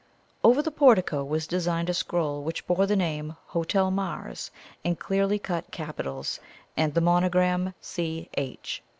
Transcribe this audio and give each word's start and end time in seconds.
Over 0.43 0.63
the 0.63 0.71
portico 0.71 1.23
was 1.23 1.45
designed 1.45 1.87
a 1.87 1.93
scroll 1.93 2.41
which 2.41 2.65
bore 2.65 2.87
the 2.87 2.95
name 2.95 3.35
"Hotel 3.45 3.91
Mars" 3.91 4.49
in 4.83 4.95
clearly 4.95 5.37
cut 5.37 5.69
capitals, 5.69 6.39
and 6.75 6.95
the 6.95 7.01
monogram 7.01 7.75
"C. 7.81 8.27
H." 8.33 8.81